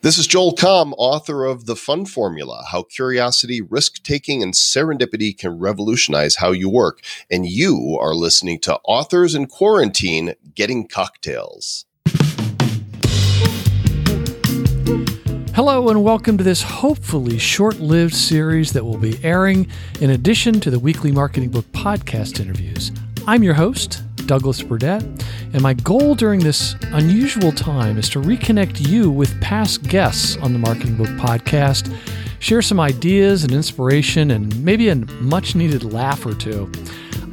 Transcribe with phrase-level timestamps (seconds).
[0.00, 5.36] This is Joel Comm, author of The Fun Formula How Curiosity, Risk Taking, and Serendipity
[5.36, 7.00] Can Revolutionize How You Work.
[7.28, 11.84] And you are listening to Authors in Quarantine Getting Cocktails.
[15.56, 19.68] Hello, and welcome to this hopefully short lived series that will be airing
[20.00, 22.92] in addition to the weekly Marketing Book podcast interviews.
[23.26, 25.02] I'm your host, Douglas Burdett,
[25.54, 30.52] and my goal during this unusual time is to reconnect you with past guests on
[30.52, 31.92] the Marketing Book podcast,
[32.38, 36.70] share some ideas and inspiration, and maybe a much needed laugh or two.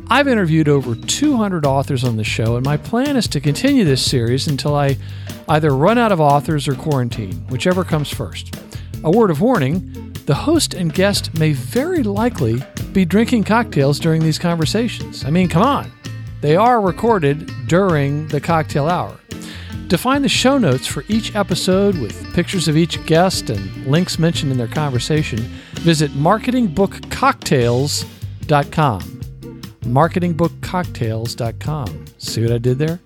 [0.09, 4.03] I've interviewed over 200 authors on the show, and my plan is to continue this
[4.03, 4.98] series until I
[5.50, 8.55] either run out of authors or quarantine, whichever comes first.
[9.03, 14.23] A word of warning the host and guest may very likely be drinking cocktails during
[14.23, 15.25] these conversations.
[15.25, 15.91] I mean, come on.
[16.45, 19.20] They are recorded during the cocktail hour.
[19.90, 24.20] To find the show notes for each episode with pictures of each guest and links
[24.20, 25.39] mentioned in their conversation,
[25.73, 29.02] visit marketingbookcocktails.com.
[29.81, 32.05] Marketingbookcocktails.com.
[32.20, 33.00] See what I did there?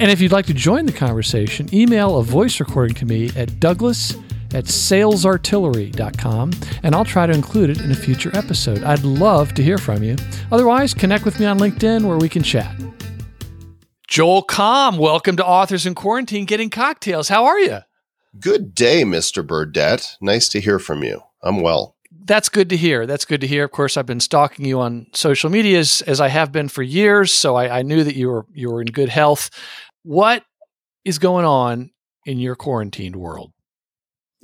[0.00, 3.60] And if you'd like to join the conversation, email a voice recording to me at
[3.60, 4.16] douglas
[4.54, 8.82] at salesartillery.com, and I'll try to include it in a future episode.
[8.82, 10.16] I'd love to hear from you.
[10.50, 12.74] Otherwise, connect with me on LinkedIn where we can chat.
[14.08, 17.28] Joel Comm, welcome to Authors in Quarantine Getting Cocktails.
[17.28, 17.78] How are you?
[18.38, 19.46] Good day, Mr.
[19.46, 20.16] Burdett.
[20.20, 21.22] Nice to hear from you.
[21.42, 21.96] I'm well.
[22.24, 23.06] That's good to hear.
[23.06, 23.64] That's good to hear.
[23.64, 26.82] Of course, I've been stalking you on social media as, as I have been for
[26.82, 29.50] years, so I, I knew that you were you were in good health.
[30.02, 30.44] What
[31.04, 31.90] is going on
[32.24, 33.52] in your quarantined world?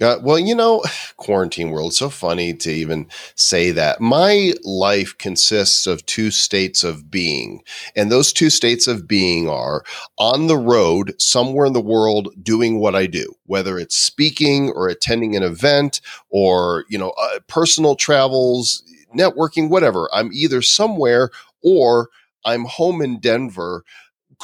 [0.01, 0.83] Uh, well, you know,
[1.17, 4.01] quarantine world, so funny to even say that.
[4.01, 7.63] My life consists of two states of being.
[7.97, 9.85] And those two states of being are
[10.19, 14.89] on the road, somewhere in the world, doing what I do, whether it's speaking or
[14.89, 18.83] attending an event or, you know, uh, personal travels,
[19.17, 20.09] networking, whatever.
[20.13, 21.31] I'm either somewhere
[21.63, 22.09] or
[22.45, 23.85] I'm home in Denver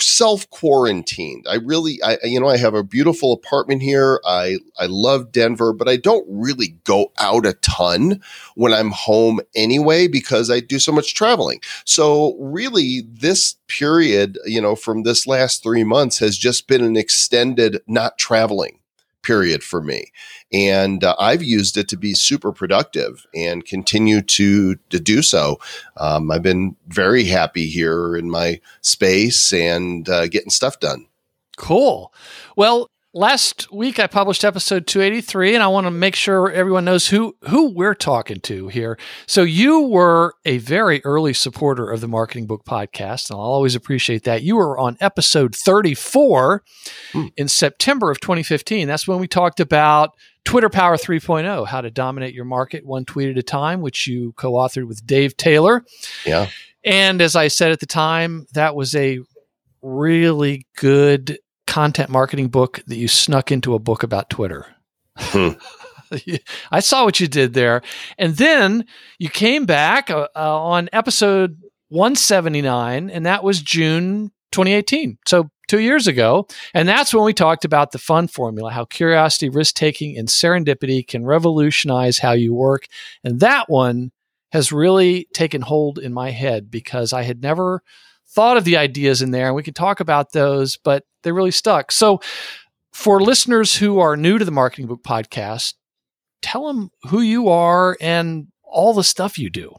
[0.00, 1.47] self quarantined.
[1.49, 4.21] I really, I you know, I have a beautiful apartment here.
[4.25, 8.21] I I love Denver, but I don't really go out a ton
[8.54, 11.60] when I'm home anyway because I do so much traveling.
[11.84, 16.97] So really, this period, you know, from this last three months has just been an
[16.97, 18.78] extended not traveling
[19.24, 20.12] period for me.
[20.52, 25.58] And uh, I've used it to be super productive and continue to, to do so.
[25.96, 31.06] Um, I've been very happy here in my space and uh, getting stuff done.
[31.56, 32.12] Cool.
[32.56, 37.08] Well, last week I published episode 283 and I want to make sure everyone knows
[37.08, 38.98] who who we're talking to here.
[39.26, 43.76] So you were a very early supporter of the Marketing Book podcast and I'll always
[43.76, 44.42] appreciate that.
[44.42, 46.62] You were on episode 34
[47.12, 47.26] hmm.
[47.36, 48.86] in September of 2015.
[48.88, 50.10] That's when we talked about
[50.44, 54.32] Twitter Power 3.0, how to dominate your market one tweet at a time, which you
[54.32, 55.84] co-authored with Dave Taylor.
[56.26, 56.48] Yeah.
[56.84, 59.20] And as I said at the time, that was a
[59.80, 61.38] really good
[61.74, 64.64] content marketing book that you snuck into a book about Twitter.
[65.16, 65.54] Hmm.
[66.70, 67.82] I saw what you did there.
[68.16, 68.84] And then
[69.18, 75.18] you came back uh, uh, on episode 179, and that was June 2018.
[75.26, 76.46] So two years ago.
[76.74, 81.04] And that's when we talked about the fun formula how curiosity, risk taking, and serendipity
[81.04, 82.86] can revolutionize how you work.
[83.24, 84.12] And that one
[84.52, 87.82] has really taken hold in my head because I had never
[88.34, 89.47] thought of the ideas in there.
[89.47, 91.93] And we can talk about those, but they really stuck.
[91.93, 92.21] So,
[92.93, 95.75] for listeners who are new to the Marketing Book Podcast,
[96.43, 99.75] tell them who you are and all the stuff you do.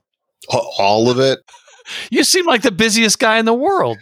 [0.50, 1.40] All of it.
[2.10, 3.98] You seem like the busiest guy in the world.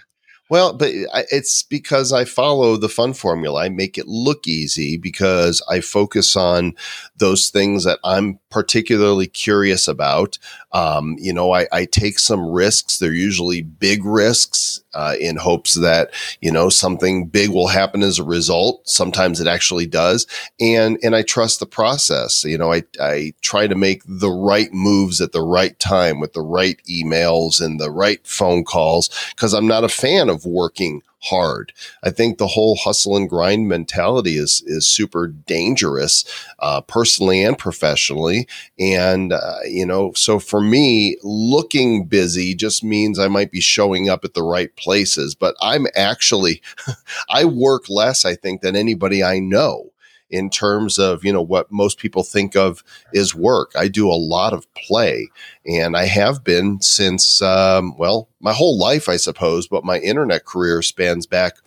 [0.50, 0.90] Well, but
[1.31, 3.64] it's because I follow the fun formula.
[3.64, 6.74] I make it look easy because I focus on
[7.16, 10.38] those things that I'm particularly curious about.
[10.74, 13.00] Um, you know, I, I, take some risks.
[13.00, 18.19] They're usually big risks uh, in hopes that you know something big will happen as
[18.19, 18.88] a result.
[18.88, 20.28] Sometimes it actually does,
[20.59, 22.44] and and I trust the process.
[22.44, 26.34] You know, I I try to make the right moves at the right time with
[26.34, 31.02] the right emails and the right phone calls because I'm not a fan of working
[31.23, 31.73] hard.
[32.03, 36.25] I think the whole hustle and grind mentality is is super dangerous,
[36.59, 38.47] uh, personally and professionally.
[38.79, 44.09] And uh, you know, so for me, looking busy just means I might be showing
[44.09, 46.61] up at the right places, but I'm actually
[47.29, 49.92] I work less, I think, than anybody I know.
[50.29, 52.84] In terms of you know what most people think of
[53.14, 53.72] is work.
[53.75, 55.29] I do a lot of play,
[55.66, 59.67] and I have been since um, well my whole life, I suppose.
[59.67, 61.58] But my internet career spans back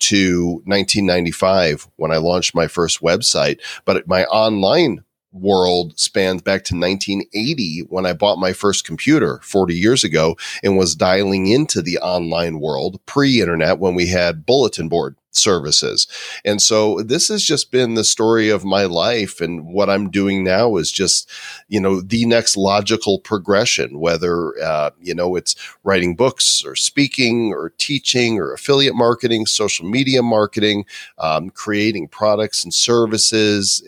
[0.00, 3.60] to 1995 when I launched my first website.
[3.84, 9.74] But my online world spans back to 1980 when I bought my first computer 40
[9.74, 14.88] years ago and was dialing into the online world pre internet when we had bulletin
[14.88, 16.06] board services.
[16.44, 19.40] And so this has just been the story of my life.
[19.40, 21.30] And what I'm doing now is just,
[21.68, 27.52] you know, the next logical progression, whether, uh, you know, it's writing books or speaking
[27.52, 30.84] or teaching or affiliate marketing, social media marketing,
[31.18, 33.82] um, creating products and services,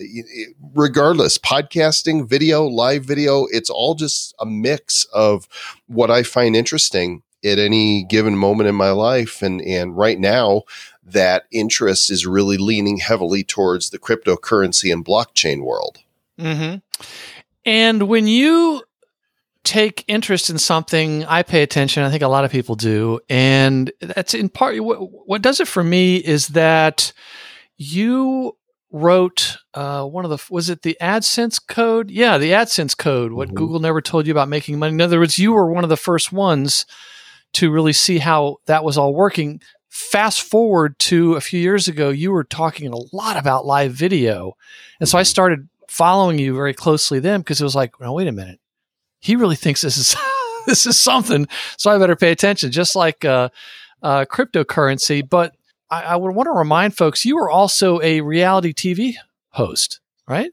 [0.74, 5.48] regardless, podcasting, video, live video, it's all just a mix of
[5.86, 9.42] what I find interesting at any given moment in my life.
[9.42, 10.62] And, and right now,
[11.04, 15.98] that interest is really leaning heavily towards the cryptocurrency and blockchain world.
[16.38, 16.78] Mm-hmm.
[17.64, 18.82] And when you
[19.64, 22.02] take interest in something, I pay attention.
[22.02, 23.20] I think a lot of people do.
[23.28, 27.12] And that's in part what, what does it for me is that
[27.76, 28.56] you
[28.92, 32.10] wrote uh, one of the was it the AdSense code?
[32.10, 33.32] Yeah, the AdSense code.
[33.32, 33.56] What mm-hmm.
[33.56, 34.94] Google never told you about making money.
[34.94, 36.86] In other words, you were one of the first ones
[37.54, 39.60] to really see how that was all working.
[39.88, 44.56] Fast forward to a few years ago, you were talking a lot about live video.
[45.00, 48.28] And so I started following you very closely then because it was like, no, wait
[48.28, 48.60] a minute.
[49.20, 50.14] He really thinks this is
[50.66, 51.46] this is something.
[51.78, 53.48] So I better pay attention, just like uh,
[54.02, 55.26] uh, cryptocurrency.
[55.28, 55.54] But
[55.90, 59.14] I, I would want to remind folks you were also a reality TV
[59.50, 60.50] host, right?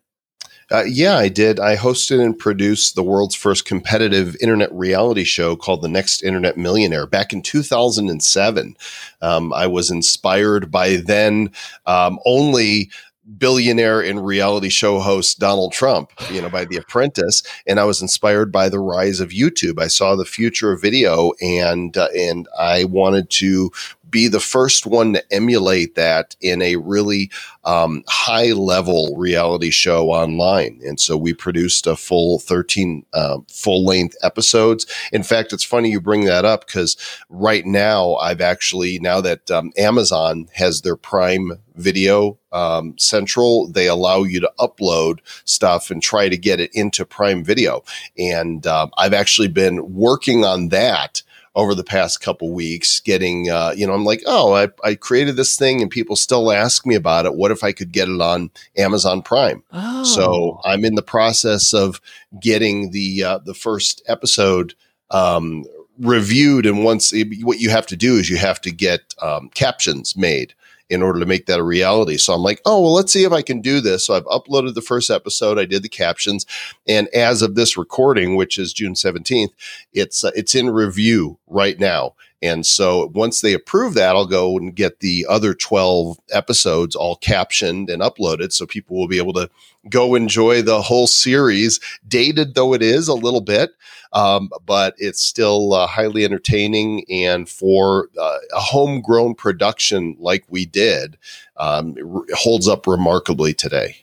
[0.74, 1.60] Uh, yeah, I did.
[1.60, 6.58] I hosted and produced the world's first competitive internet reality show called The Next Internet
[6.58, 8.76] Millionaire back in 2007.
[9.22, 11.52] Um, I was inspired by then
[11.86, 12.90] um, only
[13.38, 18.02] billionaire and reality show host Donald Trump, you know, by The Apprentice, and I was
[18.02, 19.80] inspired by the rise of YouTube.
[19.80, 23.72] I saw the future of video, and uh, and I wanted to
[24.14, 27.32] be the first one to emulate that in a really
[27.66, 30.80] um, high level reality show online.
[30.86, 34.86] And so we produced a full 13 uh, full length episodes.
[35.12, 36.96] In fact, it's funny you bring that up because
[37.30, 43.88] right now I've actually, now that um, Amazon has their Prime Video um, Central, they
[43.88, 47.84] allow you to upload stuff and try to get it into Prime Video.
[48.16, 51.23] And uh, I've actually been working on that
[51.56, 55.36] over the past couple weeks getting uh, you know i'm like oh I, I created
[55.36, 57.36] this thing and people still ask me about it.
[57.36, 59.64] What if i could get it on amazon prime?
[59.72, 60.04] Oh.
[60.04, 62.02] so i'm in the process of
[62.40, 64.74] getting the uh, the first episode
[65.12, 65.66] um,
[66.00, 66.66] reviewed.
[66.66, 70.54] And once what you have to do is you have to get um, captions made
[70.94, 72.18] in order to make that a reality.
[72.18, 74.06] So I'm like, oh, well, let's see if I can do this.
[74.06, 75.60] So I've uploaded the first episode.
[75.60, 76.46] I did the captions.
[76.88, 79.52] And as of this recording, which is June 17th,
[79.94, 82.14] it's, uh, it's in review right now.
[82.44, 87.16] And so once they approve that, I'll go and get the other 12 episodes all
[87.16, 89.50] captioned and uploaded so people will be able to
[89.90, 93.72] go enjoy the whole series, dated though it is a little bit.
[94.12, 97.06] Um, but it's still uh, highly entertaining.
[97.10, 101.18] And for uh, a homegrown production like we did,
[101.56, 103.96] um, it holds up remarkably today.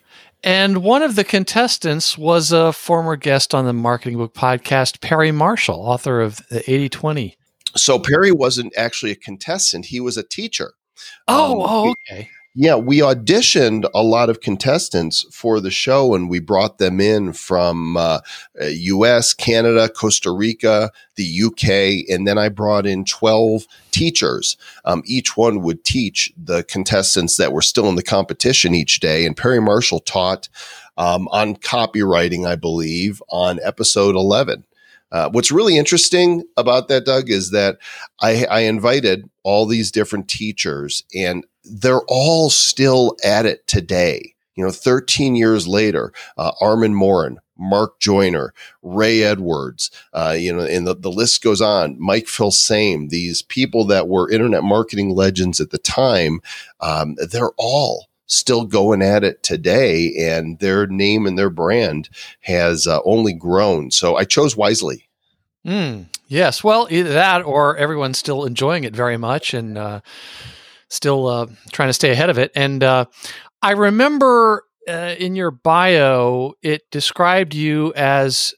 [0.43, 5.31] And one of the contestants was a former guest on the Marketing Book podcast, Perry
[5.31, 7.37] Marshall, author of the 80 20
[7.77, 10.75] so Perry wasn't actually a contestant; he was a teacher.
[11.29, 12.29] Oh, um, oh okay.
[12.57, 17.33] Yeah, we auditioned a lot of contestants for the show, and we brought them in
[17.33, 18.21] from uh,
[18.61, 24.57] U.S., uh, Canada, Costa Rica, the U.K., and then I brought in twelve teachers.
[24.85, 29.25] Um, each one would teach the contestants that were still in the competition each day,
[29.27, 30.49] and Perry Marshall taught
[30.97, 34.65] um, on copywriting, I believe, on episode eleven.
[35.13, 37.79] Uh, what's really interesting about that, Doug, is that
[38.21, 44.35] I, I, invited all these different teachers, and they're all still at it today.
[44.55, 48.53] You know, 13 years later, uh, Armand Morin, Mark Joyner,
[48.83, 51.97] Ray Edwards, uh, you know, and the, the list goes on.
[51.99, 56.41] Mike Filsaime, these people that were internet marketing legends at the time,
[56.81, 62.09] um, they're all still going at it today, and their name and their brand
[62.41, 63.91] has uh, only grown.
[63.91, 65.09] So I chose wisely.
[65.67, 70.01] Mm, yes, well, either that or everyone's still enjoying it very much and uh,
[70.89, 72.51] still uh, trying to stay ahead of it.
[72.55, 73.07] And uh,
[73.63, 78.55] I remember uh, in your bio, it described you as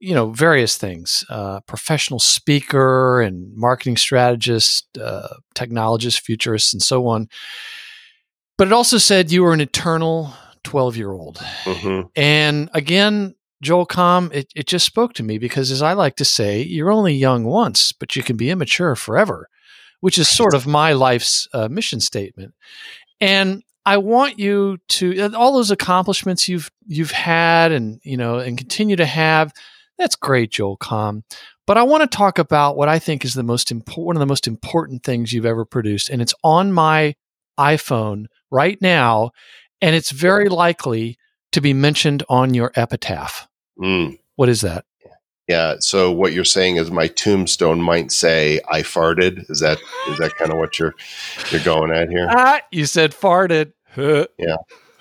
[0.00, 7.06] you know various things uh, professional speaker and marketing strategist uh, technologist futurist and so
[7.06, 7.26] on
[8.58, 10.34] But it also said you were an eternal
[10.64, 11.36] 12 year old.
[11.64, 12.08] Mm-hmm.
[12.16, 16.24] And again, Joel Comm, it, it just spoke to me because, as I like to
[16.24, 19.48] say, you're only young once, but you can be immature forever,
[20.00, 22.54] which is sort of my life's uh, mission statement.
[23.20, 28.38] And I want you to uh, all those accomplishments you've you've had and you know
[28.38, 29.52] and continue to have.
[29.96, 31.22] That's great, Joel Comm.
[31.66, 34.20] But I want to talk about what I think is the most important, one of
[34.20, 37.14] the most important things you've ever produced, and it's on my
[37.58, 39.32] iPhone right now,
[39.80, 41.18] and it's very likely
[41.52, 43.48] to be mentioned on your epitaph.
[43.80, 44.18] Mm.
[44.36, 44.84] What is that?
[45.48, 45.76] Yeah.
[45.80, 49.50] So what you're saying is my tombstone might say I farted.
[49.50, 49.78] Is that
[50.10, 50.94] is that kind of what you're
[51.50, 52.28] you're going at here?
[52.30, 53.72] Ah, you said farted.
[53.96, 54.56] yeah.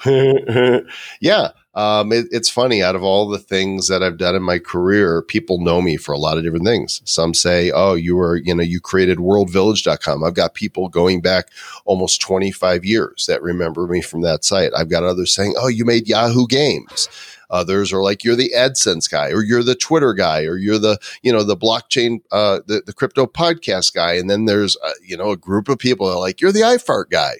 [1.19, 1.51] yeah.
[1.77, 2.81] Um, it, it's funny.
[2.81, 6.11] Out of all the things that I've done in my career, people know me for
[6.11, 7.03] a lot of different things.
[7.05, 11.49] Some say, "Oh, you were, you know, you created WorldVillage.com." I've got people going back
[11.85, 14.71] almost 25 years that remember me from that site.
[14.75, 17.09] I've got others saying, "Oh, you made Yahoo Games."
[17.49, 20.97] Others are like, you're the AdSense guy, or you're the Twitter guy, or you're the,
[21.21, 24.15] you know, the blockchain, uh, the, the crypto podcast guy.
[24.15, 26.59] And then there's, uh, you know, a group of people that are like, you're the
[26.59, 27.37] iFart guy.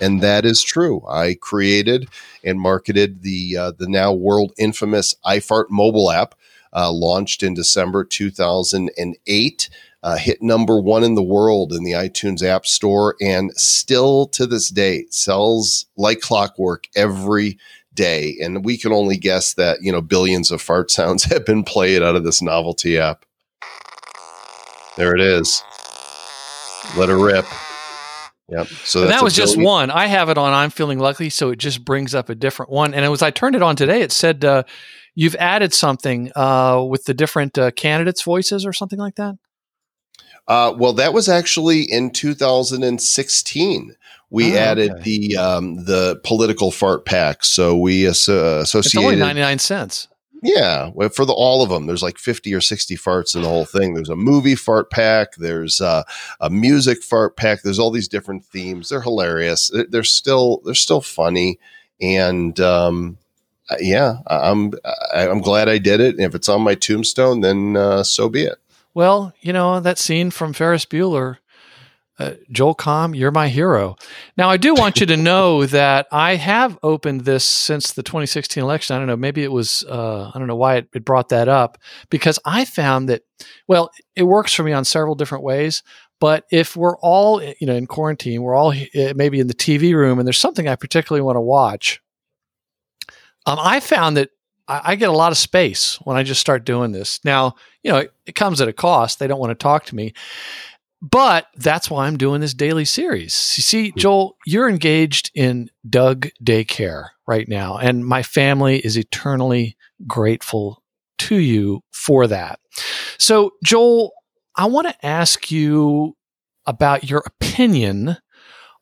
[0.00, 1.02] And that is true.
[1.08, 2.08] I created
[2.42, 6.34] and marketed the uh, the now world infamous iFart mobile app,
[6.72, 9.70] uh, launched in December 2008.
[10.02, 14.46] Uh, hit number one in the world in the iTunes App Store, and still to
[14.46, 17.58] this day sells like clockwork every
[17.92, 18.36] day.
[18.42, 22.02] And we can only guess that, you know, billions of fart sounds have been played
[22.02, 23.26] out of this novelty app.
[24.96, 25.62] There it is.
[26.96, 27.44] Let her rip.
[28.50, 28.66] Yep.
[28.84, 29.90] So that was just one.
[29.90, 32.94] I have it on I'm feeling lucky, so it just brings up a different one.
[32.94, 34.02] And it was I turned it on today.
[34.02, 34.64] It said uh,
[35.14, 39.36] you've added something uh, with the different uh, candidates' voices or something like that.
[40.48, 43.94] Uh, well, that was actually in 2016
[44.30, 45.02] we oh, added okay.
[45.02, 47.44] the um, the political fart pack.
[47.44, 48.86] So we uh, associated.
[48.86, 50.08] It's only ninety nine cents.
[50.42, 53.66] Yeah, for the all of them, there's like fifty or sixty farts in the whole
[53.66, 53.92] thing.
[53.92, 55.34] There's a movie fart pack.
[55.36, 56.04] There's uh,
[56.40, 57.60] a music fart pack.
[57.62, 58.88] There's all these different themes.
[58.88, 59.70] They're hilarious.
[59.90, 61.58] They're still they're still funny,
[62.00, 63.18] and um,
[63.80, 64.72] yeah, I'm
[65.14, 66.14] I'm glad I did it.
[66.14, 68.56] And if it's on my tombstone, then uh, so be it.
[68.94, 71.36] Well, you know that scene from Ferris Bueller
[72.20, 73.96] uh, Joel Comm, you're my hero.
[74.36, 78.62] Now, I do want you to know that I have opened this since the 2016
[78.62, 78.94] election.
[78.94, 81.48] I don't know, maybe it was, uh, I don't know why it, it, brought that
[81.48, 81.78] up,
[82.10, 83.22] because I found that,
[83.66, 85.82] well, it works for me on several different ways.
[86.20, 89.94] But if we're all, you know, in quarantine, we're all uh, maybe in the TV
[89.94, 92.02] room, and there's something I particularly want to watch.
[93.46, 94.28] Um, I found that
[94.68, 97.20] I, I get a lot of space when I just start doing this.
[97.24, 99.18] Now, you know, it, it comes at a cost.
[99.18, 100.12] They don't want to talk to me.
[101.02, 103.54] But that's why I'm doing this daily series.
[103.56, 103.98] You see, mm-hmm.
[103.98, 109.76] Joel, you're engaged in Doug Daycare right now, and my family is eternally
[110.06, 110.82] grateful
[111.18, 112.60] to you for that.
[113.18, 114.12] So, Joel,
[114.56, 116.16] I want to ask you
[116.66, 118.18] about your opinion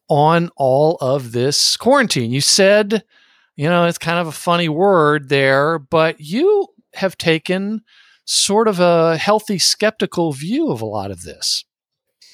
[0.09, 2.33] on all of this quarantine.
[2.33, 3.05] You said,
[3.55, 7.83] you know, it's kind of a funny word there, but you have taken
[8.25, 11.65] sort of a healthy skeptical view of a lot of this.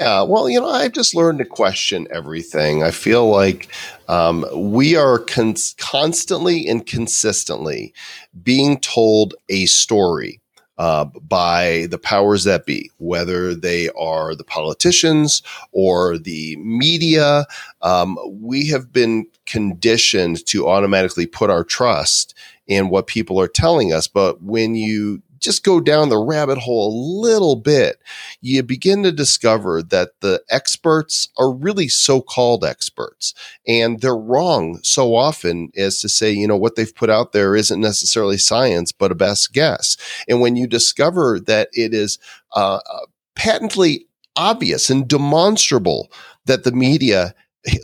[0.00, 2.82] Yeah, well, you know, I've just learned to question everything.
[2.82, 3.68] I feel like
[4.08, 7.94] um, we are con- constantly and consistently
[8.42, 10.40] being told a story
[10.78, 17.46] uh, by the powers that be, whether they are the politicians or the media.
[17.80, 22.34] Um, we have been conditioned to automatically put our trust
[22.66, 24.08] in what people are telling us.
[24.08, 27.98] But when you just go down the rabbit hole a little bit,
[28.40, 33.34] you begin to discover that the experts are really so called experts.
[33.66, 37.54] And they're wrong so often as to say, you know, what they've put out there
[37.54, 39.96] isn't necessarily science, but a best guess.
[40.28, 42.18] And when you discover that it is
[42.54, 46.10] uh, uh patently obvious and demonstrable
[46.46, 47.34] that the media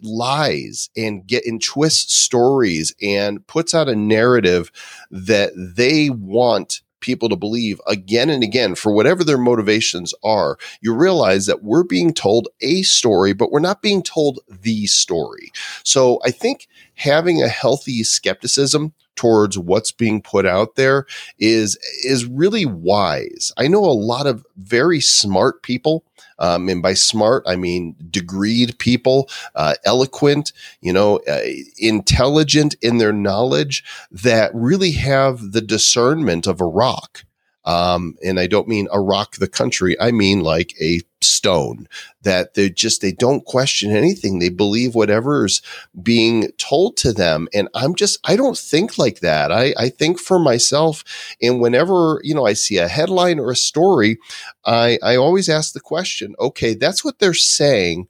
[0.02, 4.71] lies and get and twists stories and puts out a narrative
[5.11, 10.95] that they want people to believe again and again for whatever their motivations are, you
[10.95, 15.52] realize that we're being told a story, but we're not being told the story.
[15.83, 21.04] So I think having a healthy skepticism towards what's being put out there
[21.38, 23.52] is is really wise.
[23.59, 26.04] I know a lot of very smart people
[26.40, 31.40] um, and by smart, I mean degreed people, uh, eloquent, you know, uh,
[31.78, 37.25] intelligent in their knowledge that really have the discernment of a rock.
[37.64, 40.00] Um, and I don't mean Iraq, the country.
[40.00, 41.89] I mean like a stone
[42.23, 44.39] that they just they don't question anything.
[44.39, 45.62] They believe whatever's
[46.03, 47.49] being told to them.
[47.55, 49.53] And i'm just i don't think like that.
[49.53, 51.05] I i think for myself
[51.43, 54.19] and whenever you know i see a headline or a story
[54.65, 58.09] i i always ask the question okay that's what they're saying.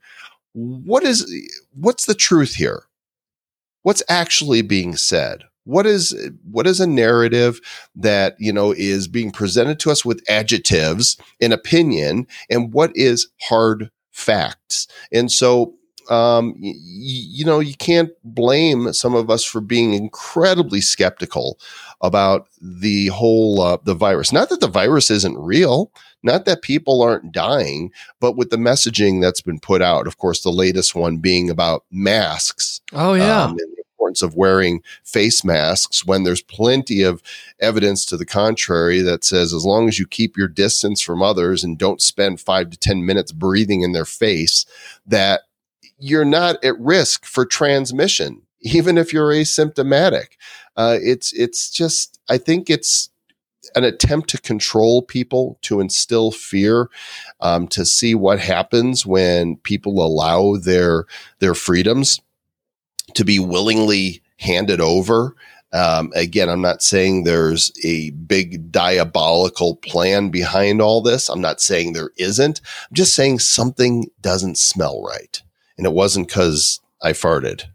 [0.53, 1.31] What is
[1.73, 2.83] what's the truth here?
[3.83, 6.15] What's actually being said what is
[6.49, 7.59] what is a narrative
[7.95, 13.27] that you know is being presented to us with adjectives and opinion and what is
[13.41, 14.87] hard facts?
[15.11, 15.75] And so
[16.09, 21.59] um, y- you know you can't blame some of us for being incredibly skeptical
[22.01, 24.31] about the whole uh, the virus.
[24.31, 25.91] Not that the virus isn't real
[26.23, 30.41] not that people aren't dying but with the messaging that's been put out of course
[30.43, 33.43] the latest one being about masks oh yeah.
[33.43, 33.57] um,
[34.11, 37.21] importance of wearing face masks when there's plenty of
[37.59, 41.63] evidence to the contrary that says as long as you keep your distance from others
[41.63, 44.65] and don't spend five to 10 minutes breathing in their face,
[45.05, 45.41] that
[45.97, 50.37] you're not at risk for transmission, even if you're asymptomatic.
[50.77, 53.09] Uh, it's it's just I think it's
[53.75, 56.89] an attempt to control people, to instill fear,
[57.41, 61.05] um, to see what happens when people allow their
[61.39, 62.21] their freedoms
[63.15, 65.35] to be willingly handed over.
[65.73, 71.29] Um, again, I'm not saying there's a big diabolical plan behind all this.
[71.29, 72.59] I'm not saying there isn't.
[72.89, 75.41] I'm just saying something doesn't smell right.
[75.77, 77.65] And it wasn't because I farted.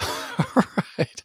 [0.98, 1.22] right.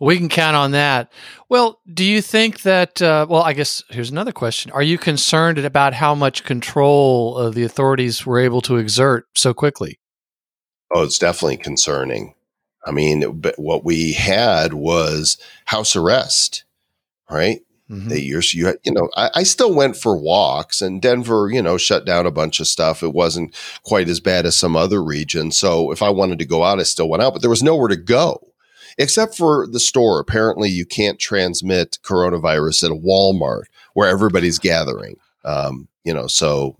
[0.00, 1.12] We can count on that.
[1.48, 3.00] Well, do you think that?
[3.00, 7.50] Uh, well, I guess here's another question: Are you concerned about how much control uh,
[7.50, 10.00] the authorities were able to exert so quickly?
[10.92, 12.34] Oh, it's definitely concerning.
[12.84, 16.64] I mean, but what we had was house arrest,
[17.30, 17.60] right?
[17.90, 18.08] Mm-hmm.
[18.08, 22.06] They you you know, I, I, still went for walks, and Denver, you know, shut
[22.06, 23.02] down a bunch of stuff.
[23.02, 25.58] It wasn't quite as bad as some other regions.
[25.58, 27.88] So if I wanted to go out, I still went out, but there was nowhere
[27.88, 28.52] to go
[28.98, 30.20] except for the store.
[30.20, 35.16] Apparently, you can't transmit coronavirus at a Walmart where everybody's gathering.
[35.44, 36.78] Um, you know, so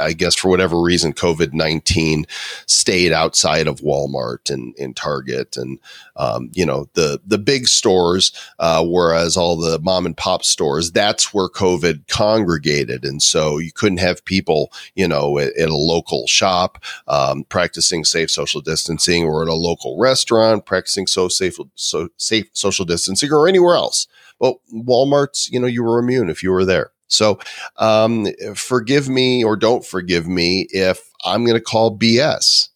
[0.00, 2.26] I guess for whatever reason, COVID 19
[2.66, 5.78] stayed outside of Walmart and, and Target and,
[6.16, 10.90] um, you know, the, the big stores, uh, whereas all the mom and pop stores,
[10.92, 13.04] that's where COVID congregated.
[13.04, 18.04] And so you couldn't have people, you know, at, at a local shop, um, practicing
[18.04, 23.32] safe social distancing or at a local restaurant, practicing so safe, so safe social distancing
[23.32, 24.06] or anywhere else.
[24.38, 26.92] Well, Walmart's, you know, you were immune if you were there.
[27.08, 27.38] So,
[27.76, 32.68] um, forgive me or don't forgive me if I'm going to call BS.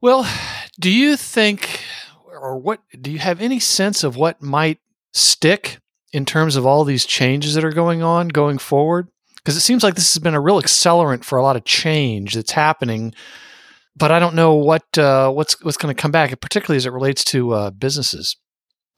[0.00, 0.28] Well,
[0.80, 1.80] do you think,
[2.26, 4.78] or what, do you have any sense of what might
[5.12, 5.78] stick
[6.12, 9.08] in terms of all these changes that are going on going forward?
[9.36, 12.34] Because it seems like this has been a real accelerant for a lot of change
[12.34, 13.14] that's happening,
[13.96, 16.92] but I don't know what uh, what's what's going to come back, particularly as it
[16.92, 18.36] relates to uh, businesses.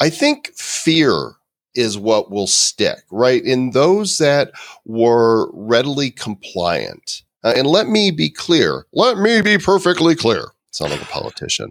[0.01, 1.37] I think fear
[1.75, 3.43] is what will stick, right?
[3.45, 4.53] In those that
[4.85, 7.23] were readily compliant.
[7.43, 8.87] Uh, and let me be clear.
[8.93, 10.49] Let me be perfectly clear.
[10.71, 11.71] Sound like a politician.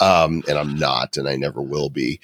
[0.00, 2.20] Um, and I'm not, and I never will be.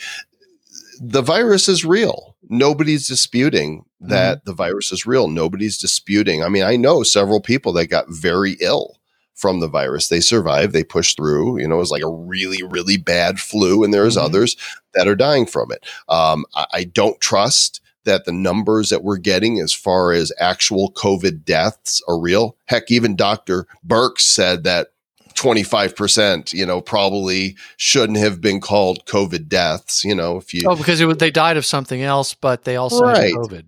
[1.00, 2.36] The virus is real.
[2.48, 4.50] Nobody's disputing that mm-hmm.
[4.50, 5.28] the virus is real.
[5.28, 6.44] Nobody's disputing.
[6.44, 8.99] I mean, I know several people that got very ill
[9.40, 10.08] from the virus.
[10.08, 11.60] They survive, they push through.
[11.60, 14.26] You know, it was like a really, really bad flu, and there's mm-hmm.
[14.26, 14.56] others
[14.94, 15.84] that are dying from it.
[16.08, 20.92] Um, I, I don't trust that the numbers that we're getting as far as actual
[20.92, 22.56] COVID deaths are real.
[22.66, 23.66] Heck, even Dr.
[23.86, 24.88] Birx said that
[25.34, 30.68] 25%, you know, probably shouldn't have been called COVID deaths, you know, if you.
[30.68, 33.22] Oh, because it, they died of something else, but they also right.
[33.22, 33.64] had COVID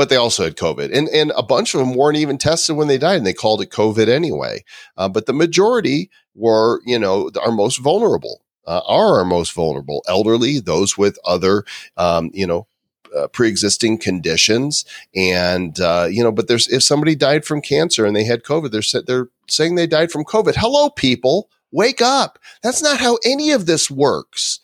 [0.00, 0.96] but they also had COVID.
[0.96, 3.60] And, and a bunch of them weren't even tested when they died and they called
[3.60, 4.64] it COVID anyway.
[4.96, 10.02] Uh, but the majority were, you know, our most vulnerable, uh, are our most vulnerable
[10.08, 11.66] elderly, those with other,
[11.98, 12.66] um, you know,
[13.14, 14.86] uh, pre-existing conditions.
[15.14, 18.70] And uh, you know but there's if somebody died from cancer and they had covid
[18.70, 20.54] they're they're saying they died from covid.
[20.56, 21.50] Hello people.
[21.72, 22.38] Wake up.
[22.62, 24.60] That's not how any of this works.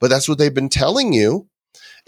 [0.00, 1.46] But that's what they've been telling you.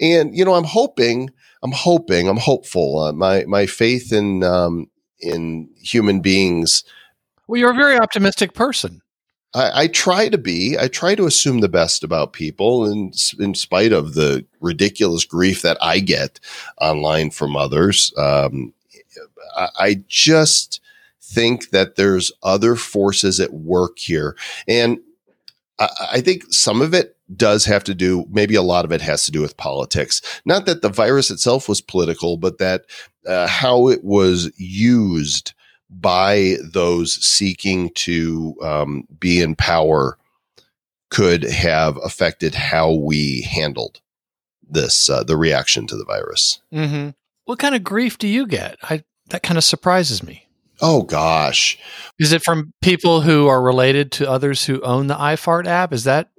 [0.00, 1.30] And you know i'm hoping
[1.62, 2.98] I'm hoping, I'm hopeful.
[2.98, 6.84] Uh, my my faith in um, in human beings.
[7.46, 9.02] Well, you're a very optimistic person.
[9.52, 10.78] I, I, try to be.
[10.78, 15.62] I try to assume the best about people, in in spite of the ridiculous grief
[15.62, 16.38] that I get
[16.80, 18.12] online from others.
[18.16, 18.72] Um,
[19.56, 20.80] I, I just
[21.20, 24.36] think that there's other forces at work here,
[24.68, 25.00] and
[25.80, 29.24] I, think some of it does have to do, maybe a lot of it has
[29.24, 30.20] to do with politics.
[30.44, 32.84] Not that the virus itself was political, but that
[33.26, 35.54] uh, how it was used
[35.88, 40.18] by those seeking to um, be in power
[41.10, 44.00] could have affected how we handled
[44.62, 46.60] this uh, the reaction to the virus.
[46.72, 47.10] Mm-hmm.
[47.44, 48.76] What kind of grief do you get?
[48.82, 50.46] I that kind of surprises me.
[50.82, 51.78] Oh gosh.
[52.18, 55.92] Is it from people who are related to others who own the iFart app?
[55.92, 56.30] Is that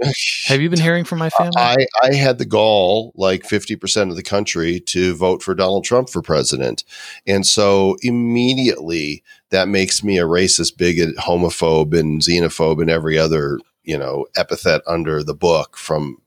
[0.45, 1.51] have you been hearing from my family?
[1.57, 6.09] I, I had the gall, like 50% of the country, to vote for Donald Trump
[6.09, 6.83] for president.
[7.27, 13.17] And so immediately that makes me a racist, bigot, uh, homophobe, and xenophobe and every
[13.17, 16.17] other, you know, epithet under the book from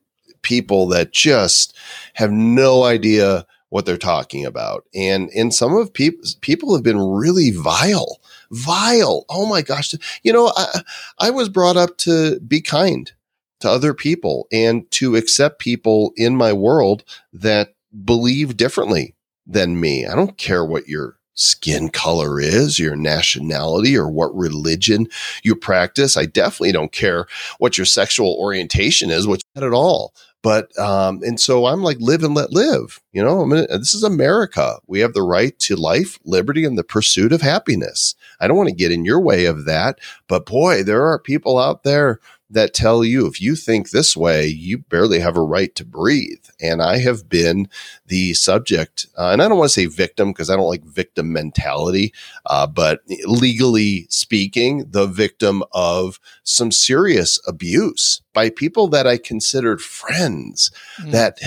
[0.43, 1.77] people that just
[2.15, 4.85] have no idea what they're talking about.
[4.95, 8.21] And and some of people people have been really vile.
[8.53, 9.25] Vile.
[9.29, 9.97] Oh my gosh.
[10.23, 10.83] You know, I
[11.19, 13.11] I was brought up to be kind
[13.59, 20.07] to other people and to accept people in my world that believe differently than me.
[20.07, 25.09] I don't care what your skin color is, your nationality, or what religion
[25.43, 26.17] you practice.
[26.17, 27.27] I definitely don't care
[27.59, 30.15] what your sexual orientation is, which at all.
[30.45, 33.01] But um, and so I'm like, live and let live.
[33.13, 34.79] You know, I mean, this is America.
[34.87, 38.15] We have the right to life, liberty, and the pursuit of happiness.
[38.41, 41.59] I don't want to get in your way of that, but boy, there are people
[41.59, 45.75] out there that tell you if you think this way, you barely have a right
[45.75, 46.45] to breathe.
[46.61, 47.69] And I have been
[48.07, 51.33] the subject, uh, and I don't want to say victim because I don't like victim
[51.33, 52.13] mentality,
[52.47, 59.81] uh, but legally speaking, the victim of some serious abuse by people that I considered
[59.81, 61.13] friends mm.
[61.13, 61.39] that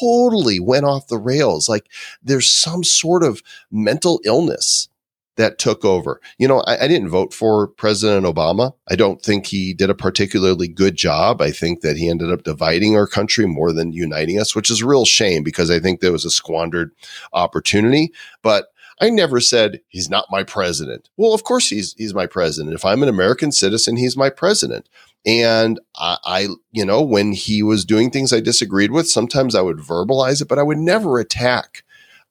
[0.00, 1.68] totally went off the rails.
[1.68, 1.88] Like
[2.22, 4.88] there's some sort of mental illness
[5.36, 6.20] that took over.
[6.38, 8.72] You know, I, I, didn't vote for President Obama.
[8.88, 11.40] I don't think he did a particularly good job.
[11.40, 14.82] I think that he ended up dividing our country more than uniting us, which is
[14.82, 16.92] a real shame because I think there was a squandered
[17.32, 18.12] opportunity.
[18.42, 18.66] But
[19.00, 21.08] I never said he's not my president.
[21.16, 22.74] Well, of course he's he's my president.
[22.74, 24.88] If I'm an American citizen, he's my president.
[25.26, 29.62] And I, I, you know, when he was doing things I disagreed with, sometimes I
[29.62, 31.82] would verbalize it, but I would never attack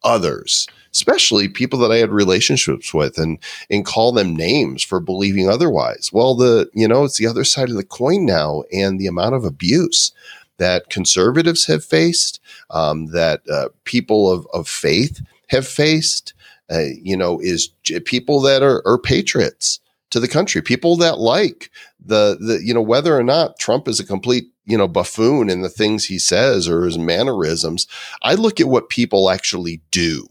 [0.03, 5.49] others especially people that I had relationships with and and call them names for believing
[5.49, 6.11] otherwise.
[6.13, 9.35] Well, the you know, it's the other side of the coin now and the amount
[9.35, 10.11] of abuse
[10.57, 16.33] that conservatives have faced, um, that uh, people of, of faith have faced,
[16.71, 17.69] uh, you know, is
[18.05, 19.79] people that are, are patriots
[20.11, 21.71] to the country, people that like
[22.05, 25.61] the, the, you know, whether or not Trump is a complete you know, buffoon in
[25.61, 27.87] the things he says or his mannerisms.
[28.21, 30.25] I look at what people actually do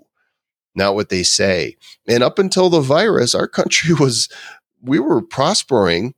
[0.75, 1.77] not what they say.
[2.09, 4.29] And up until the virus, our country was,
[4.81, 6.15] we were prospering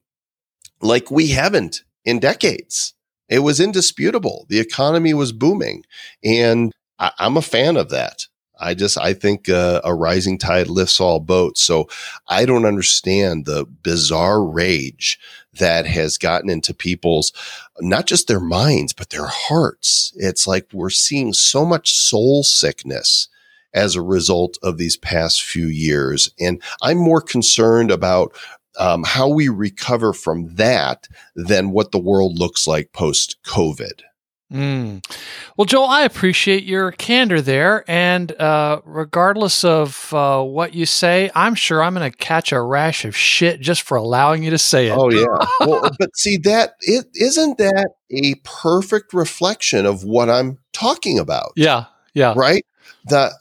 [0.81, 2.95] like we haven't in decades.
[3.29, 4.47] It was indisputable.
[4.49, 5.85] The economy was booming.
[6.23, 8.27] And I, am a fan of that.
[8.61, 11.62] I just, I think uh, a rising tide lifts all boats.
[11.62, 11.88] So
[12.29, 15.19] I don't understand the bizarre rage
[15.55, 17.33] that has gotten into people's,
[17.81, 20.12] not just their minds, but their hearts.
[20.17, 23.29] It's like we're seeing so much soul sickness
[23.74, 26.30] as a result of these past few years.
[26.40, 28.37] And I'm more concerned about
[28.78, 34.02] um, how we recover from that than what the world looks like post COVID.
[34.52, 35.04] Mm.
[35.56, 37.84] Well, Joel, I appreciate your candor there.
[37.88, 42.60] And uh, regardless of uh, what you say, I'm sure I'm going to catch a
[42.60, 44.96] rash of shit just for allowing you to say it.
[44.96, 45.24] Oh, yeah.
[45.66, 51.52] well, but see, that it isn't that a perfect reflection of what I'm talking about?
[51.56, 51.87] Yeah.
[52.12, 52.34] Yeah.
[52.37, 52.64] Right?
[53.06, 53.32] That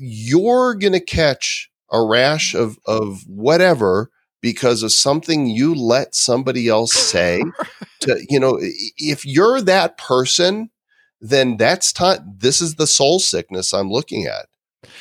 [0.00, 6.68] you're going to catch a rash of, of whatever because of something you let somebody
[6.68, 7.42] else say
[8.00, 10.70] to, you know, if you're that person,
[11.20, 12.34] then that's time.
[12.38, 14.46] This is the soul sickness I'm looking at.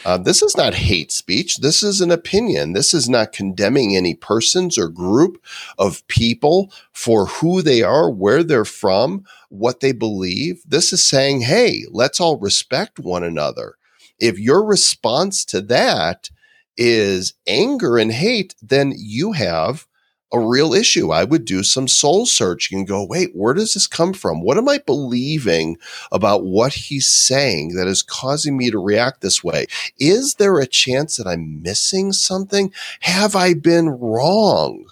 [0.06, 1.58] Uh, this is not hate speech.
[1.58, 2.74] This is an opinion.
[2.74, 5.44] This is not condemning any persons or group
[5.80, 10.62] of people for who they are, where they're from, what they believe.
[10.68, 13.76] This is saying, hey, let's all respect one another
[14.22, 16.30] if your response to that
[16.78, 19.88] is anger and hate, then you have
[20.32, 21.12] a real issue.
[21.12, 24.42] I would do some soul searching and go, wait, where does this come from?
[24.42, 25.78] What am I believing
[26.12, 29.66] about what he's saying that is causing me to react this way?
[30.00, 32.72] Is there a chance that I'm missing something?
[33.02, 34.86] Have I been wrong?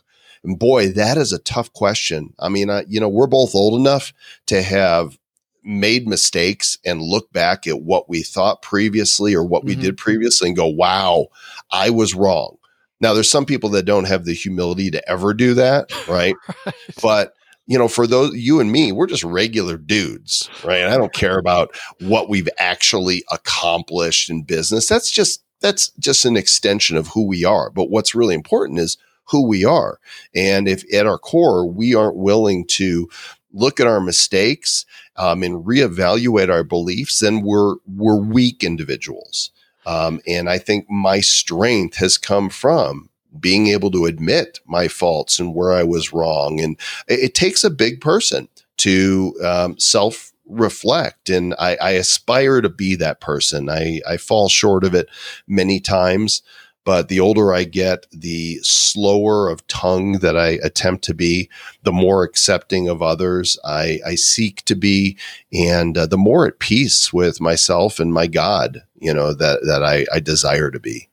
[0.44, 2.34] And boy, that is a tough question.
[2.40, 4.14] I mean, I, you know, we're both old enough
[4.48, 5.19] to have
[5.64, 9.70] made mistakes and look back at what we thought previously or what mm-hmm.
[9.70, 11.28] we did previously and go, wow,
[11.72, 12.58] I was wrong.
[13.02, 16.36] Now, there's some people that don't have the humility to ever do that, right?
[16.66, 16.76] right.
[17.02, 17.34] But
[17.66, 20.86] you know, for those you and me, we're just regular dudes, right?
[20.86, 21.70] I don't care about
[22.00, 24.88] what we've actually accomplished in business.
[24.88, 27.70] That's just that's just an extension of who we are.
[27.70, 30.00] But what's really important is who we are.
[30.34, 33.08] And if at our core, we aren't willing to
[33.54, 34.86] look at our mistakes
[35.20, 39.52] um, and reevaluate our beliefs, then we're, we're weak individuals.
[39.86, 45.40] Um, and I think my strength has come from being able to admit my faults
[45.40, 46.60] and where I was wrong.
[46.60, 51.30] And it, it takes a big person to um, self reflect.
[51.30, 53.70] And I, I, aspire to be that person.
[53.70, 55.08] I, I fall short of it
[55.48, 56.42] many times.
[56.90, 61.48] But the older I get, the slower of tongue that I attempt to be,
[61.84, 65.16] the more accepting of others I, I seek to be,
[65.54, 69.84] and uh, the more at peace with myself and my God, you know, that, that
[69.84, 71.10] I, I desire to be.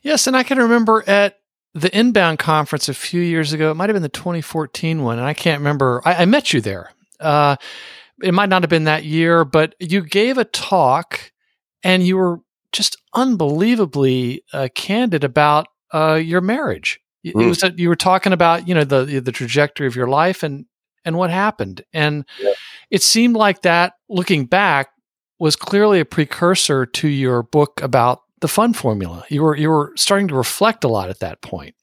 [0.00, 0.26] Yes.
[0.26, 1.38] And I can remember at
[1.74, 5.26] the inbound conference a few years ago, it might have been the 2014 one, and
[5.26, 6.00] I can't remember.
[6.06, 6.94] I, I met you there.
[7.20, 7.56] Uh,
[8.22, 11.30] it might not have been that year, but you gave a talk
[11.82, 12.40] and you were
[12.72, 17.00] just unbelievably uh, candid about uh, your marriage.
[17.22, 17.48] It mm.
[17.48, 20.66] was you were talking about you know the the trajectory of your life and
[21.04, 22.52] and what happened, and yeah.
[22.90, 24.90] it seemed like that looking back
[25.38, 29.24] was clearly a precursor to your book about the fun formula.
[29.28, 31.74] You were you were starting to reflect a lot at that point.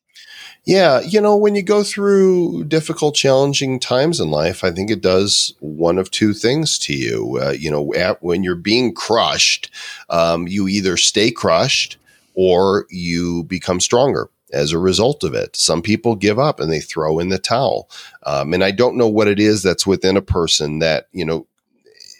[0.68, 5.00] Yeah, you know, when you go through difficult, challenging times in life, I think it
[5.00, 7.40] does one of two things to you.
[7.42, 9.72] Uh, you know, at, when you're being crushed,
[10.10, 11.96] um, you either stay crushed
[12.34, 15.56] or you become stronger as a result of it.
[15.56, 17.90] Some people give up and they throw in the towel.
[18.24, 21.48] Um, and I don't know what it is that's within a person that, you know,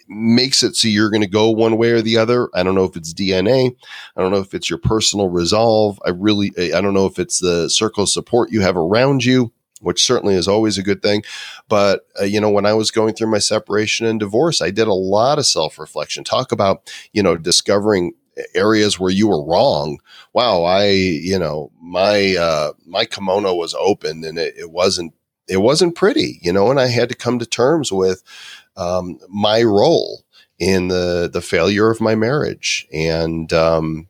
[0.08, 2.48] makes it so you're going to go one way or the other.
[2.54, 3.74] I don't know if it's DNA.
[4.16, 6.00] I don't know if it's your personal resolve.
[6.04, 9.52] I really, I don't know if it's the circle of support you have around you,
[9.80, 11.22] which certainly is always a good thing.
[11.68, 14.88] But, uh, you know, when I was going through my separation and divorce, I did
[14.88, 16.24] a lot of self reflection.
[16.24, 18.12] Talk about, you know, discovering
[18.54, 19.98] areas where you were wrong.
[20.32, 20.62] Wow.
[20.62, 25.12] I, you know, my, uh, my kimono was open and it, it wasn't,
[25.48, 28.22] it wasn't pretty, you know, and I had to come to terms with,
[28.76, 30.24] um, my role
[30.58, 34.08] in the the failure of my marriage, and um,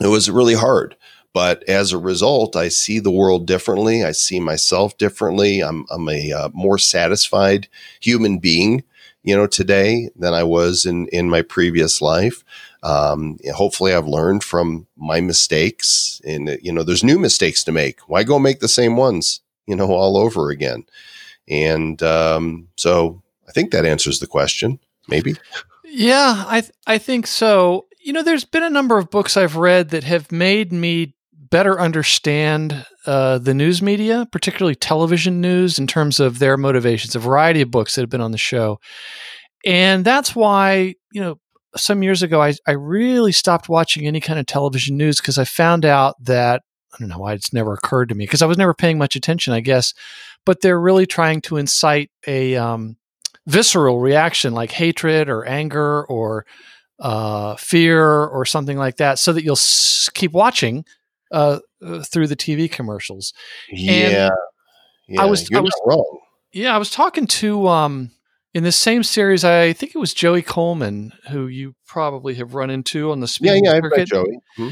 [0.00, 0.96] it was really hard.
[1.32, 4.02] But as a result, I see the world differently.
[4.02, 5.60] I see myself differently.
[5.60, 7.68] I'm I'm a uh, more satisfied
[8.00, 8.82] human being,
[9.22, 12.44] you know, today than I was in in my previous life.
[12.82, 18.00] Um, hopefully, I've learned from my mistakes, and you know, there's new mistakes to make.
[18.08, 20.84] Why go make the same ones, you know, all over again?
[21.48, 24.80] And um, so I think that answers the question.
[25.08, 25.36] Maybe.
[25.84, 27.86] Yeah, I th- I think so.
[28.02, 31.80] You know, there's been a number of books I've read that have made me better
[31.80, 37.16] understand uh, the news media, particularly television news, in terms of their motivations.
[37.16, 38.78] A variety of books that have been on the show,
[39.64, 41.40] and that's why you know
[41.76, 45.44] some years ago I I really stopped watching any kind of television news because I
[45.44, 48.58] found out that I don't know why it's never occurred to me because I was
[48.58, 49.94] never paying much attention, I guess.
[50.44, 52.96] But they're really trying to incite a um,
[53.46, 56.46] visceral reaction like hatred or anger or
[56.98, 60.84] uh, fear or something like that, so that you'll s- keep watching
[61.32, 63.32] uh, uh through the TV commercials.
[63.70, 64.30] Yeah,
[65.08, 66.18] yeah I was, you're I was, wrong.
[66.52, 68.10] Yeah, I was talking to um,
[68.54, 69.44] in this same series.
[69.44, 73.64] I think it was Joey Coleman, who you probably have run into on the speaking
[73.64, 74.08] yeah, yeah, circuit.
[74.08, 74.38] Joey.
[74.56, 74.68] Hmm.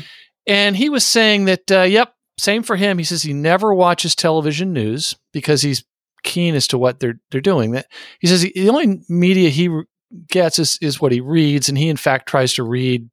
[0.48, 2.98] And he was saying that, uh, yep, same for him.
[2.98, 5.84] He says he never watches television news because he's
[6.24, 7.72] keen as to what they're they're doing.
[7.72, 7.87] That
[8.20, 9.68] he says he, the only media he
[10.28, 13.08] gets is is what he reads, and he in fact tries to read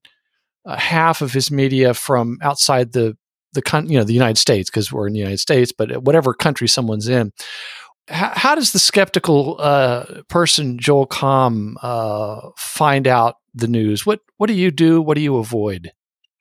[0.66, 3.18] uh, half of his media from outside the
[3.54, 6.34] the con- you know the United States because we're in the United States, but whatever
[6.34, 7.34] country someone's in.
[8.08, 14.06] How, does the skeptical uh, person Joel Comm uh, find out the news?
[14.06, 15.02] What what do you do?
[15.02, 15.92] What do you avoid?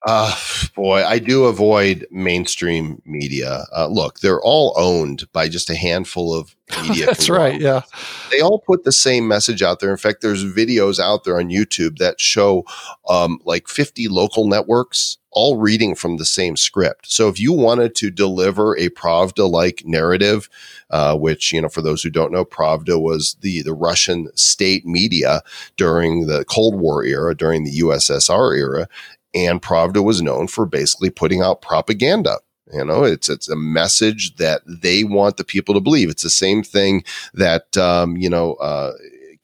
[0.06, 0.34] Uh,
[0.74, 3.64] boy, I do avoid mainstream media.
[3.74, 7.06] Uh, look, they're all owned by just a handful of media.
[7.06, 7.58] That's right.
[7.58, 7.82] Yeah.
[8.30, 9.90] They all put the same message out there.
[9.90, 12.64] In fact, there's videos out there on YouTube that show
[13.08, 17.10] um, like 50 local networks all reading from the same script.
[17.10, 20.48] So if you wanted to deliver a Pravda like narrative,
[20.90, 24.86] uh, which, you know, for those who don't know, Pravda was the, the Russian state
[24.86, 25.42] media
[25.76, 28.88] during the Cold War era, during the USSR era.
[29.34, 32.38] And Pravda was known for basically putting out propaganda.
[32.72, 36.08] You know, it's it's a message that they want the people to believe.
[36.08, 38.92] It's the same thing that um, you know uh,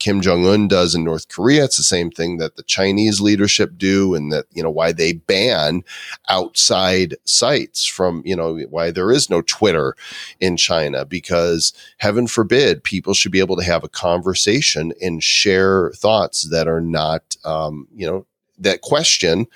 [0.00, 1.64] Kim Jong Un does in North Korea.
[1.64, 5.12] It's the same thing that the Chinese leadership do, and that you know why they
[5.12, 5.84] ban
[6.28, 9.94] outside sites from you know why there is no Twitter
[10.40, 15.90] in China because heaven forbid people should be able to have a conversation and share
[15.90, 18.26] thoughts that are not um, you know
[18.58, 19.46] that question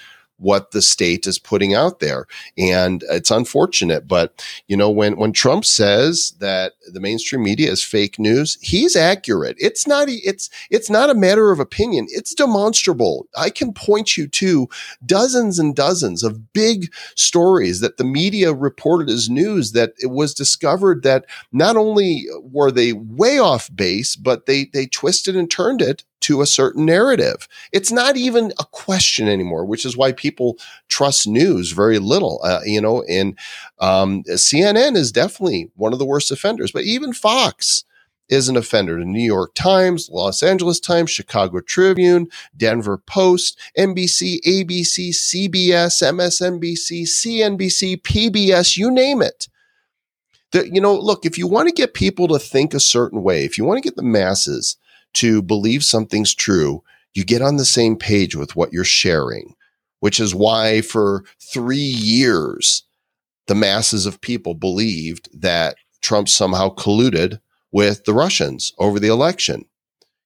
[0.44, 2.26] what the state is putting out there.
[2.58, 7.82] And it's unfortunate, but you know, when, when Trump says that the mainstream media is
[7.82, 9.56] fake news, he's accurate.
[9.58, 12.06] It's not, it's, it's not a matter of opinion.
[12.10, 13.26] It's demonstrable.
[13.36, 14.68] I can point you to
[15.06, 20.34] dozens and dozens of big stories that the media reported as news that it was
[20.34, 25.80] discovered that not only were they way off base, but they, they twisted and turned
[25.80, 27.46] it to a certain narrative.
[27.72, 30.56] It's not even a question anymore, which is why people
[30.88, 32.40] trust news very little.
[32.42, 33.38] Uh, you know, and
[33.78, 37.84] um, CNN is definitely one of the worst offenders, but even Fox
[38.28, 38.98] is an offender.
[38.98, 47.02] The New York Times, Los Angeles Times, Chicago Tribune, Denver Post, NBC, ABC, CBS, MSNBC,
[47.02, 49.48] CNBC, PBS, you name it.
[50.52, 53.44] The, you know, look, if you want to get people to think a certain way,
[53.44, 54.76] if you want to get the masses
[55.14, 56.82] to believe something's true,
[57.14, 59.54] you get on the same page with what you're sharing,
[60.00, 62.82] which is why for three years,
[63.46, 67.40] the masses of people believed that Trump somehow colluded
[67.72, 69.64] with the Russians over the election.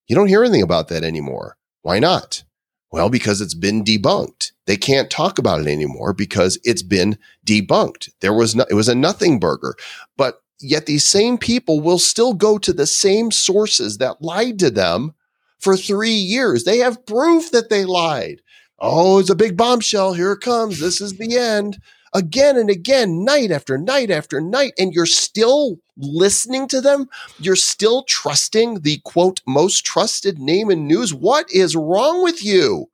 [0.07, 1.57] You don't hear anything about that anymore.
[1.83, 2.45] Why not?
[2.91, 4.53] Well, because it's been debunked.
[4.67, 8.11] They can't talk about it anymore because it's been debunked.
[8.21, 9.75] There was no, it was a nothing burger.
[10.17, 14.71] But Yet these same people will still go to the same sources that lied to
[14.71, 15.15] them
[15.59, 16.65] for three years.
[16.65, 18.43] They have proof that they lied.
[18.79, 20.15] Oh, it's a big bombshell.
[20.15, 20.81] Here it comes.
[20.81, 21.81] This is the end.
[22.15, 24.73] Again and again, night after night after night.
[24.79, 27.09] And you're still listening to them.
[27.39, 31.13] You're still trusting the quote, most trusted name in news.
[31.13, 32.87] What is wrong with you?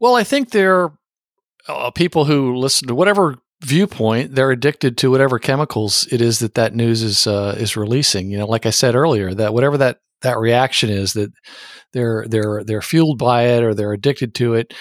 [0.00, 0.92] Well, I think there are
[1.68, 6.54] uh, people who listen to whatever viewpoint, they're addicted to whatever chemicals it is that
[6.54, 8.30] that news is uh, is releasing.
[8.30, 11.32] You know, like I said earlier, that whatever that that reaction is, that
[11.92, 14.72] they're they're they're fueled by it or they're addicted to it.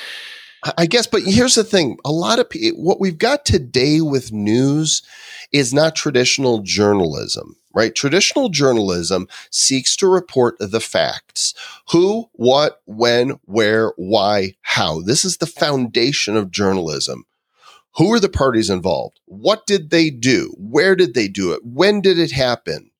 [0.77, 5.03] I guess, but here's the thing: a lot of what we've got today with news
[5.51, 7.93] is not traditional journalism, right?
[7.93, 11.53] Traditional journalism seeks to report the facts:
[11.89, 15.01] who, what, when, where, why, how.
[15.01, 17.25] This is the foundation of journalism.
[17.97, 19.19] Who are the parties involved?
[19.25, 20.53] What did they do?
[20.57, 21.61] Where did they do it?
[21.63, 22.91] When did it happen?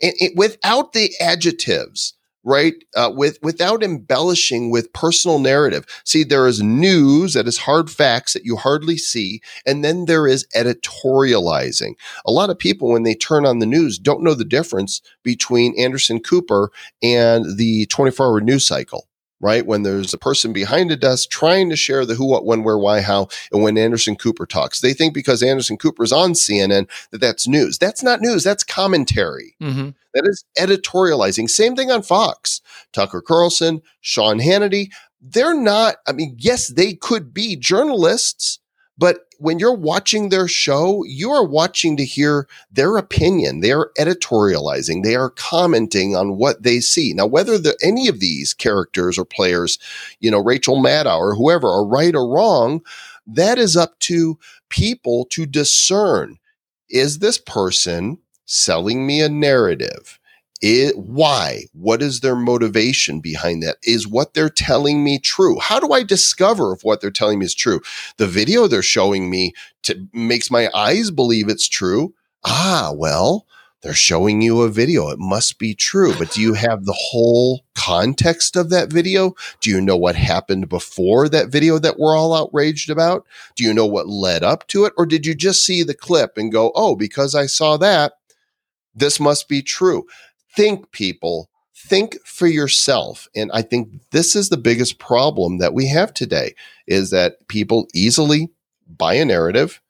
[0.00, 2.14] And it, without the adjectives,
[2.44, 2.74] right?
[2.94, 5.86] Uh, with without embellishing with personal narrative.
[6.04, 10.26] See, there is news that is hard facts that you hardly see, and then there
[10.26, 11.94] is editorializing.
[12.26, 15.78] A lot of people, when they turn on the news, don't know the difference between
[15.80, 16.70] Anderson Cooper
[17.02, 19.08] and the 24-hour news cycle
[19.44, 19.66] right?
[19.66, 22.78] When there's a person behind a desk trying to share the who, what, when, where,
[22.78, 24.80] why, how, and when Anderson Cooper talks.
[24.80, 27.76] They think because Anderson Cooper's on CNN that that's news.
[27.76, 28.42] That's not news.
[28.42, 29.54] That's commentary.
[29.60, 29.90] Mm-hmm.
[30.14, 31.50] That is editorializing.
[31.50, 32.62] Same thing on Fox.
[32.94, 34.90] Tucker Carlson, Sean Hannity.
[35.20, 38.60] They're not, I mean, yes, they could be journalists,
[38.96, 43.60] but when you're watching their show, you are watching to hear their opinion.
[43.60, 45.02] They are editorializing.
[45.02, 47.12] They are commenting on what they see.
[47.12, 49.78] Now, whether the, any of these characters or players,
[50.20, 52.82] you know, Rachel Maddow or whoever are right or wrong,
[53.26, 56.38] that is up to people to discern.
[56.88, 60.20] Is this person selling me a narrative?
[60.66, 61.66] It, why?
[61.74, 63.76] What is their motivation behind that?
[63.82, 65.58] Is what they're telling me true?
[65.58, 67.82] How do I discover if what they're telling me is true?
[68.16, 72.14] The video they're showing me to, makes my eyes believe it's true.
[72.46, 73.46] Ah, well,
[73.82, 75.10] they're showing you a video.
[75.10, 76.14] It must be true.
[76.18, 79.34] But do you have the whole context of that video?
[79.60, 83.26] Do you know what happened before that video that we're all outraged about?
[83.54, 84.94] Do you know what led up to it?
[84.96, 88.14] Or did you just see the clip and go, oh, because I saw that,
[88.94, 90.06] this must be true?
[90.54, 93.28] Think people think for yourself.
[93.34, 96.54] And i think this is the biggest problem that we have today
[96.86, 98.48] is that people easily
[98.88, 99.80] buy a narrative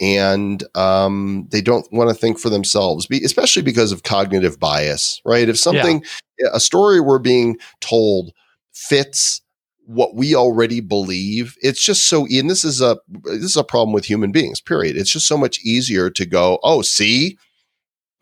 [0.00, 5.48] and um, they don't want to think for themselves especially because of cognitive bias right?
[5.48, 6.04] If something
[6.38, 6.48] yeah.
[6.52, 8.32] a story we're being told
[8.72, 9.42] fits
[9.84, 13.92] what we already believe it's just so and this is a this is a problem
[13.92, 14.96] with human beings period.
[14.96, 17.36] It's just so much easier to go oh see?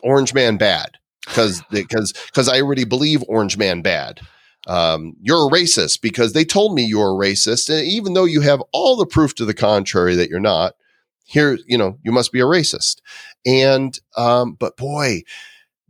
[0.03, 4.21] Orange man bad because because because I already believe Orange Man bad.
[4.67, 8.41] Um, you're a racist because they told me you're a racist, and even though you
[8.41, 10.75] have all the proof to the contrary that you're not,
[11.25, 12.97] here you know you must be a racist.
[13.45, 15.23] And um, but boy,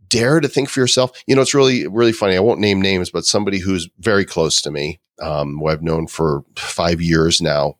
[0.08, 1.22] dare to think for yourself.
[1.26, 2.36] You know, it's really really funny.
[2.36, 6.06] I won't name names, but somebody who's very close to me, um, who I've known
[6.06, 7.76] for five years now,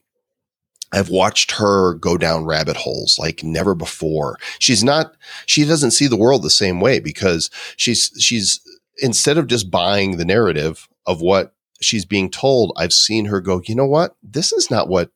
[0.93, 4.39] I've watched her go down rabbit holes like never before.
[4.59, 5.17] She's not,
[5.47, 8.61] she doesn't see the world the same way because she's, she's,
[8.99, 13.63] instead of just buying the narrative of what she's being told, I've seen her go,
[13.65, 14.17] you know what?
[14.23, 15.11] This is not what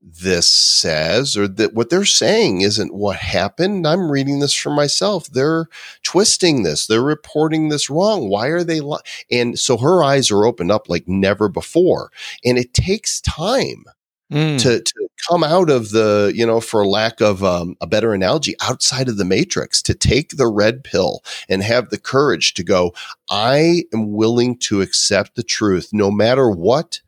[0.00, 3.86] this says or that what they're saying isn't what happened.
[3.86, 5.26] I'm reading this for myself.
[5.26, 5.66] They're
[6.04, 6.86] twisting this.
[6.86, 8.28] They're reporting this wrong.
[8.28, 8.80] Why are they?
[8.80, 8.98] Li-?
[9.32, 12.12] And so her eyes are opened up like never before.
[12.44, 13.84] And it takes time
[14.30, 14.60] mm.
[14.60, 18.54] to, to come out of the, you know, for lack of um, a better analogy,
[18.60, 22.94] outside of the matrix, to take the red pill and have the courage to go,
[23.30, 27.00] I am willing to accept the truth no matter what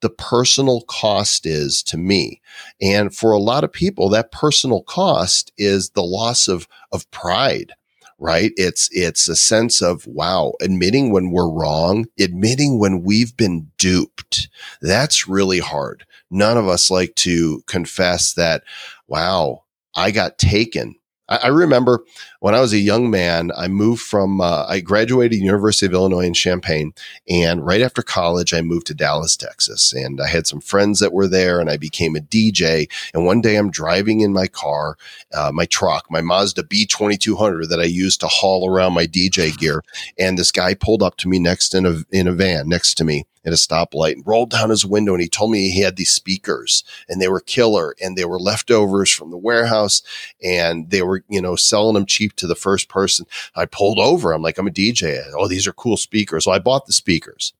[0.00, 2.40] the personal cost is to me.
[2.80, 7.72] And for a lot of people, that personal cost is the loss of, of pride
[8.18, 13.70] right it's it's a sense of wow admitting when we're wrong admitting when we've been
[13.76, 14.48] duped
[14.80, 18.62] that's really hard none of us like to confess that
[19.08, 19.62] wow
[19.94, 20.94] i got taken
[21.28, 22.04] I, I remember
[22.40, 26.26] when I was a young man, I moved from, uh, I graduated University of Illinois
[26.26, 26.92] in Champaign.
[27.28, 29.92] And right after college, I moved to Dallas, Texas.
[29.92, 32.90] And I had some friends that were there and I became a DJ.
[33.12, 34.96] And one day I'm driving in my car,
[35.32, 39.82] uh, my truck, my Mazda B2200 that I used to haul around my DJ gear.
[40.18, 43.04] And this guy pulled up to me next in a, in a van next to
[43.04, 45.96] me at a stoplight and rolled down his window and he told me he had
[45.96, 50.02] these speakers and they were killer and they were leftovers from the warehouse
[50.42, 53.26] and they were, you know, selling them cheap to the first person.
[53.54, 54.32] I pulled over.
[54.32, 55.22] I'm like, I'm a DJ.
[55.36, 56.44] Oh, these are cool speakers.
[56.44, 57.52] So I bought the speakers.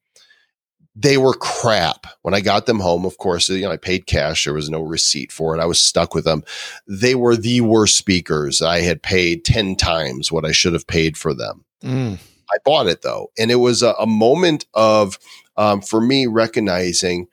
[0.97, 2.07] They were crap.
[2.23, 4.45] When I got them home, of course, you know, I paid cash.
[4.45, 5.61] There was no receipt for it.
[5.61, 6.45] I was stuck with them.
[6.87, 8.63] They were the worst speakers.
[8.63, 11.65] I had paid 10 times what I should have paid for them.
[11.83, 12.19] Mm.
[12.53, 13.33] I bought it though.
[13.37, 15.19] And it was a, a moment of,
[15.57, 17.27] um, for me, recognizing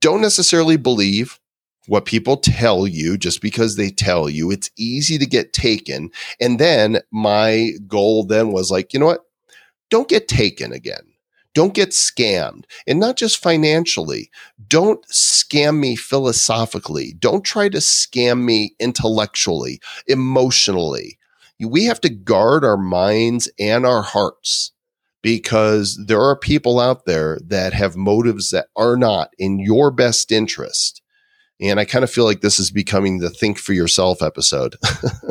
[0.00, 1.38] don't necessarily believe
[1.86, 4.50] what people tell you just because they tell you.
[4.50, 6.10] It's easy to get taken.
[6.40, 9.24] And then my goal then was like, you know what?
[9.90, 11.02] Don't get taken again.
[11.52, 12.64] Don't get scammed.
[12.86, 14.30] And not just financially.
[14.68, 17.14] Don't scam me philosophically.
[17.18, 21.18] Don't try to scam me intellectually, emotionally.
[21.58, 24.72] We have to guard our minds and our hearts
[25.22, 30.32] because there are people out there that have motives that are not in your best
[30.32, 31.02] interest.
[31.60, 34.76] And I kind of feel like this is becoming the think for yourself episode.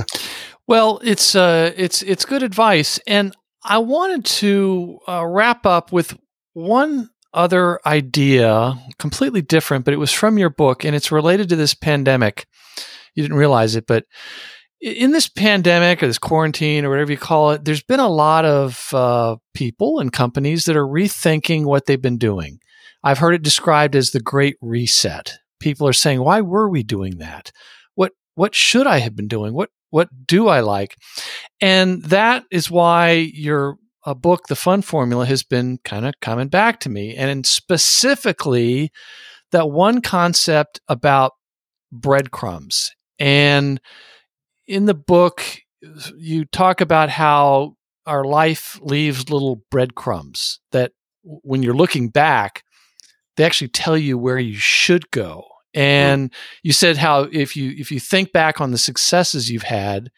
[0.67, 6.15] well, it's uh, it's it's good advice, and I wanted to uh, wrap up with
[6.53, 11.55] one other idea, completely different, but it was from your book, and it's related to
[11.55, 12.45] this pandemic.
[13.15, 14.05] You didn't realize it, but
[14.81, 18.45] in this pandemic or this quarantine or whatever you call it, there's been a lot
[18.45, 22.59] of uh, people and companies that are rethinking what they've been doing.
[23.03, 25.33] I've heard it described as the Great Reset.
[25.59, 27.51] People are saying, "Why were we doing that?
[27.95, 29.53] What what should I have been doing?
[29.53, 30.95] What what do I like?"
[31.59, 36.47] And that is why your a book, The Fun Formula, has been kind of coming
[36.47, 38.91] back to me, and specifically
[39.51, 41.33] that one concept about
[41.91, 43.81] breadcrumbs and
[44.69, 45.43] in the book,
[46.15, 50.91] you talk about how our life leaves little breadcrumbs that
[51.23, 52.63] when you're looking back,
[53.35, 55.43] they actually tell you where you should go.
[55.73, 56.59] And mm-hmm.
[56.63, 60.11] you said how if you if you think back on the successes you've had,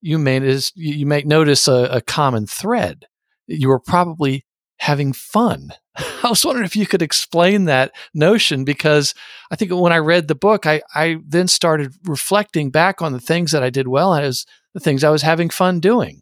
[0.00, 3.06] you may you may notice a, a common thread.
[3.46, 4.45] You were probably
[4.78, 5.72] having fun.
[5.96, 9.14] I was wondering if you could explain that notion because
[9.50, 13.20] I think when I read the book, I, I then started reflecting back on the
[13.20, 16.20] things that I did well as the things I was having fun doing.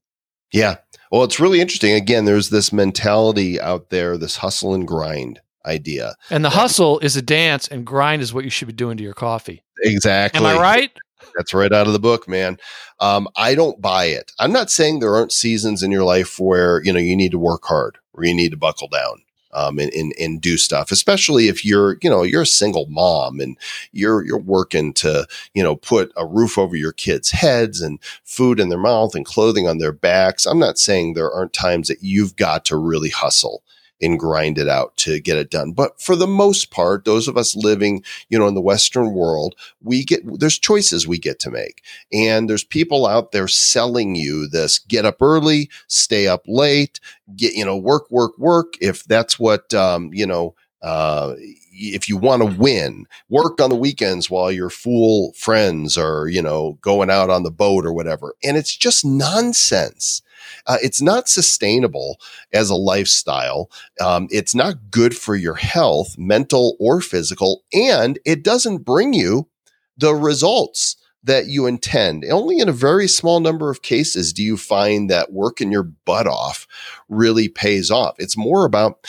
[0.52, 0.76] Yeah.
[1.10, 1.92] Well, it's really interesting.
[1.92, 6.14] Again, there's this mentality out there, this hustle and grind idea.
[6.30, 9.02] And the hustle is a dance and grind is what you should be doing to
[9.02, 9.62] your coffee.
[9.82, 10.38] Exactly.
[10.38, 10.92] Am I right?
[11.36, 12.58] That's right out of the book, man.
[13.00, 14.32] Um, I don't buy it.
[14.38, 17.38] I'm not saying there aren't seasons in your life where you know you need to
[17.38, 19.22] work hard, where you need to buckle down.
[19.56, 23.38] Um, and, and, and do stuff, especially if you're, you know, you're a single mom
[23.38, 23.56] and
[23.92, 28.58] you're, you're working to, you know, put a roof over your kids' heads and food
[28.58, 30.44] in their mouth and clothing on their backs.
[30.44, 33.62] I'm not saying there aren't times that you've got to really hustle
[34.00, 35.72] and grind it out to get it done.
[35.72, 39.54] But for the most part, those of us living, you know, in the Western world,
[39.82, 41.82] we get, there's choices we get to make.
[42.12, 47.00] And there's people out there selling you this get up early, stay up late,
[47.36, 48.74] get, you know, work, work, work.
[48.80, 51.34] If that's what, um, you know, uh,
[51.74, 56.40] if you want to win, work on the weekends while your fool friends are, you
[56.40, 58.34] know, going out on the boat or whatever.
[58.42, 60.22] And it's just nonsense.
[60.66, 62.18] Uh, it's not sustainable
[62.52, 63.70] as a lifestyle.
[64.00, 69.48] Um, it's not good for your health, mental or physical, and it doesn't bring you
[69.96, 72.24] the results that you intend.
[72.30, 76.26] Only in a very small number of cases do you find that working your butt
[76.26, 76.66] off
[77.08, 78.14] really pays off.
[78.18, 79.06] It's more about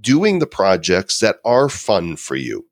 [0.00, 2.66] doing the projects that are fun for you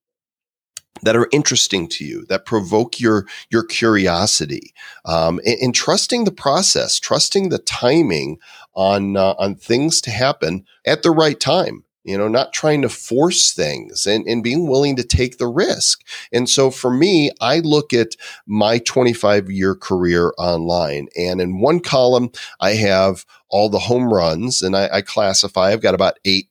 [1.03, 4.75] that are interesting to you, that provoke your your curiosity,
[5.05, 8.39] um, and, and, trusting the process, trusting the timing
[8.75, 11.85] on uh, on things to happen at the right time.
[12.05, 16.01] You know, not trying to force things and, and being willing to take the risk.
[16.33, 18.17] And so for me, I look at
[18.47, 24.63] my 25 year career online, and in one column, I have all the home runs,
[24.63, 25.69] and I, I classify.
[25.69, 26.49] I've got about eight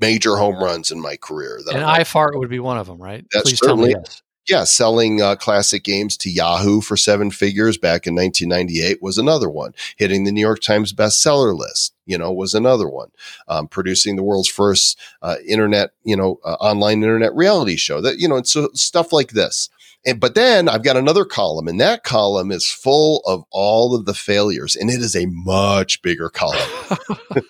[0.00, 1.58] major home runs in my career.
[1.72, 3.24] and iFart would be one of them, right?
[3.32, 4.22] That's Please certainly, tell me yes.
[4.48, 9.50] Yeah, selling uh, classic games to Yahoo for seven figures back in 1998 was another
[9.50, 9.74] one.
[9.98, 13.10] Hitting the New York Times bestseller list, you know, was another one.
[13.46, 18.00] Um, producing the world's first uh, internet, you know, uh, online internet reality show.
[18.00, 19.68] That you know, and so stuff like this.
[20.06, 24.06] And, but then I've got another column, and that column is full of all of
[24.06, 26.58] the failures, and it is a much bigger column.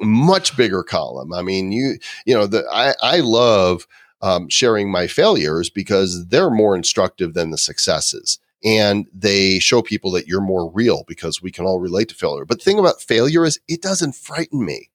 [0.00, 1.32] much bigger column.
[1.32, 3.86] I mean, you you know, the I I love
[4.22, 8.38] um, sharing my failures because they're more instructive than the successes.
[8.64, 12.44] And they show people that you're more real because we can all relate to failure.
[12.44, 14.88] But the thing about failure is it doesn't frighten me.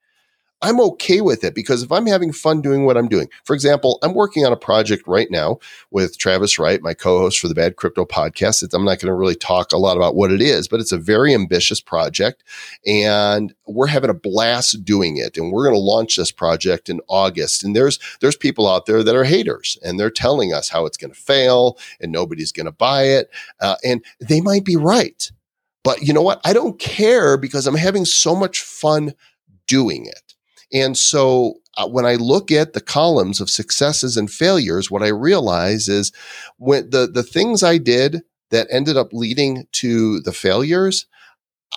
[0.62, 4.00] I'm okay with it because if I'm having fun doing what I'm doing, for example,
[4.02, 5.60] I'm working on a project right now
[5.92, 8.74] with Travis Wright, my co-host for the Bad Crypto podcast.
[8.74, 10.98] I'm not going to really talk a lot about what it is, but it's a
[10.98, 12.44] very ambitious project
[12.86, 15.38] and we're having a blast doing it.
[15.38, 17.64] And we're going to launch this project in August.
[17.64, 20.98] And there's, there's people out there that are haters and they're telling us how it's
[20.98, 23.30] going to fail and nobody's going to buy it.
[23.62, 25.32] Uh, and they might be right.
[25.84, 26.42] But you know what?
[26.44, 29.14] I don't care because I'm having so much fun
[29.68, 30.34] doing it.
[30.74, 35.10] And so uh, when I look at the columns of successes and failures, what I
[35.10, 36.12] realize is
[36.58, 41.06] when the, the things I did that ended up leading to the failures,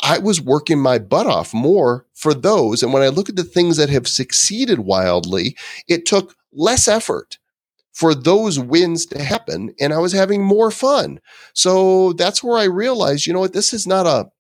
[0.03, 2.83] I was working my butt off more for those.
[2.83, 5.57] And when I look at the things that have succeeded wildly,
[5.89, 7.39] it took less effort
[7.93, 11.21] for those wins to happen and I was having more fun.
[11.55, 14.31] So that's where I realized, you know what, this is not a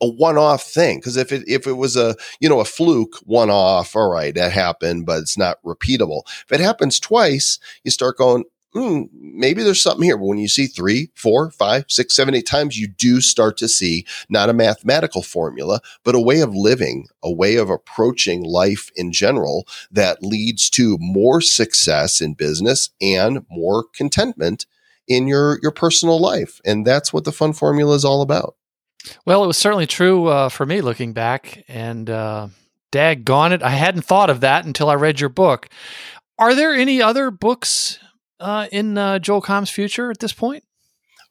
[0.00, 3.96] a one-off thing because if it if it was a you know a fluke one-off
[3.96, 6.22] all right that happened but it's not repeatable.
[6.44, 8.44] If it happens twice you start going
[8.74, 10.18] hmm, maybe there's something here.
[10.18, 13.68] But when you see three four five six seven eight times you do start to
[13.68, 18.90] see not a mathematical formula but a way of living a way of approaching life
[18.94, 24.66] in general that leads to more success in business and more contentment
[25.08, 26.60] in your your personal life.
[26.64, 28.54] And that's what the fun formula is all about
[29.24, 32.48] well, it was certainly true uh, for me looking back, and uh,
[32.92, 35.68] daggone it, I hadn't thought of that until I read your book.
[36.38, 37.98] Are there any other books
[38.40, 40.64] uh, in uh, Joel Comm's future at this point?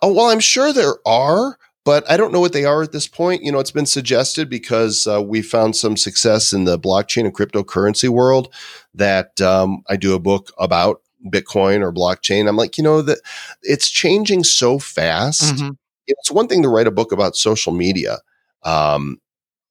[0.01, 3.07] Oh, well, I'm sure there are, but I don't know what they are at this
[3.07, 3.43] point.
[3.43, 7.33] You know, it's been suggested because uh, we found some success in the blockchain and
[7.33, 8.53] cryptocurrency world
[8.93, 12.47] that um, I do a book about Bitcoin or blockchain.
[12.47, 13.19] I'm like, you know, that
[13.63, 15.55] it's changing so fast.
[15.55, 15.71] Mm-hmm
[16.07, 18.17] it's one thing to write a book about social media.
[18.63, 19.19] Um,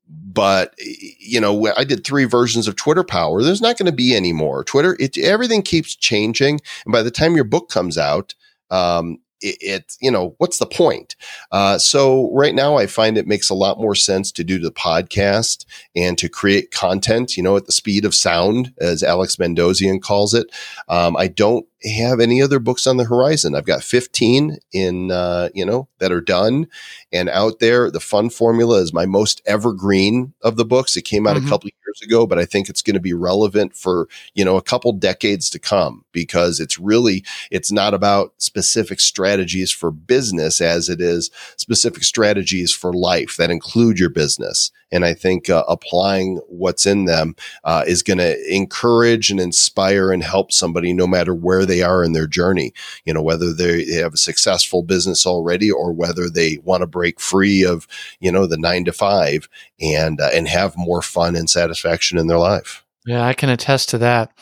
[0.09, 3.43] but you know, I did three versions of Twitter Power.
[3.43, 4.97] There's not going to be any more Twitter.
[5.01, 8.35] It everything keeps changing, and by the time your book comes out,
[8.71, 11.15] um, it, it, you know what's the point
[11.53, 14.73] uh, so right now i find it makes a lot more sense to do the
[14.73, 15.65] podcast
[15.95, 20.33] and to create content you know at the speed of sound as alex Mandossian calls
[20.33, 20.47] it
[20.89, 23.55] um, i don't have any other books on the horizon.
[23.55, 26.67] I've got 15 in uh, you know that are done
[27.13, 31.27] and out there the fun formula is my most evergreen of the books it came
[31.27, 31.47] out mm-hmm.
[31.47, 34.57] a couple years ago but i think it's going to be relevant for you know
[34.57, 40.61] a couple decades to come because it's really it's not about specific strategies for business
[40.61, 44.71] as it is specific strategies for life that include your business.
[44.93, 47.35] And I think uh, applying what's in them
[47.65, 52.05] uh, is going to encourage and inspire and help somebody no matter where they are
[52.05, 52.73] in their journey.
[53.05, 57.21] You know, whether they have a successful business already or whether they want to break
[57.21, 57.87] free of,
[58.21, 62.27] you know, the nine to five and, uh, and have more fun and satisfaction in
[62.27, 62.87] their life.
[63.05, 64.33] Yeah, I can attest to that.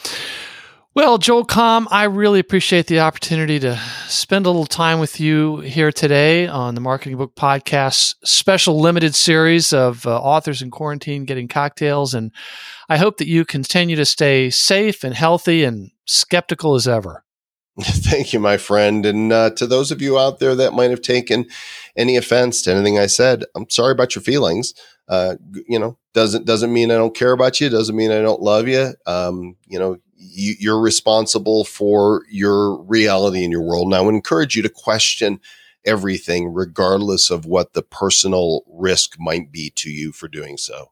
[0.95, 3.77] Well, Joel Comm, I really appreciate the opportunity to
[4.07, 9.17] spend a little time with you here today on the Marketing Book Podcast special limited
[9.17, 12.15] series of uh, authors in quarantine getting cocktails.
[12.15, 12.31] And
[12.89, 17.25] I hope that you continue to stay safe and healthy and skeptical as ever.
[17.81, 19.05] Thank you, my friend.
[19.05, 21.47] And uh, to those of you out there that might have taken
[21.97, 24.75] any offense to anything I said, I'm sorry about your feelings.
[25.09, 25.37] Uh,
[25.69, 27.69] you know, doesn't doesn't mean I don't care about you.
[27.69, 28.95] Doesn't mean I don't love you.
[29.07, 33.87] Um, you know, you, are responsible for your reality in your world.
[33.87, 35.41] And I would encourage you to question
[35.85, 40.91] everything, regardless of what the personal risk might be to you for doing so.